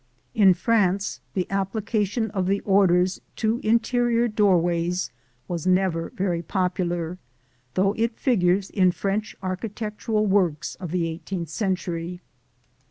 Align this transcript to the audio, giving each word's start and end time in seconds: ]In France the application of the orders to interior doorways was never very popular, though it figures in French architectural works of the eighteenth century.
]In 0.47 0.55
France 0.55 1.19
the 1.35 1.45
application 1.51 2.31
of 2.31 2.47
the 2.47 2.61
orders 2.61 3.21
to 3.35 3.61
interior 3.63 4.27
doorways 4.27 5.11
was 5.47 5.67
never 5.67 6.09
very 6.15 6.41
popular, 6.41 7.19
though 7.75 7.93
it 7.93 8.17
figures 8.17 8.71
in 8.71 8.91
French 8.91 9.35
architectural 9.43 10.25
works 10.25 10.73
of 10.73 10.89
the 10.89 11.05
eighteenth 11.07 11.49
century. 11.49 12.19